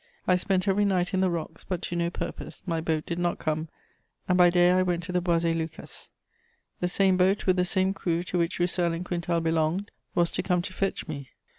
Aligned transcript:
I 0.27 0.35
spent 0.35 0.67
every 0.67 0.83
night 0.83 1.13
in 1.13 1.19
the 1.21 1.29
rocks, 1.29 1.63
but 1.63 1.83
to 1.83 1.95
no 1.95 2.09
purpose; 2.09 2.63
my 2.65 2.81
boat 2.81 3.05
did 3.05 3.19
not 3.19 3.37
come, 3.37 3.69
and 4.27 4.35
by 4.35 4.49
day 4.49 4.71
I 4.71 4.81
went 4.81 5.03
to 5.03 5.11
the 5.11 5.21
Boisé 5.21 5.55
Lucas'. 5.55 6.09
The 6.79 6.87
same 6.87 7.17
boat, 7.17 7.45
with 7.45 7.55
the 7.55 7.65
same 7.65 7.93
crew, 7.93 8.23
to 8.23 8.39
which 8.39 8.57
Roussel 8.57 8.93
and 8.93 9.05
Quintal 9.05 9.41
belonged, 9.43 9.91
was 10.15 10.31
to 10.31 10.41
come 10.41 10.63
to 10.63 10.73
fetch 10.73 11.07
me. 11.07 11.29